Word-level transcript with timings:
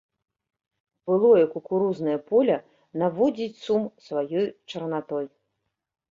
Былое 1.09 1.41
кукурузнае 1.55 2.15
поле 2.31 2.55
наводзіць 3.01 3.61
сум 3.65 3.83
сваёй 4.07 4.47
чарнатой. 4.71 5.25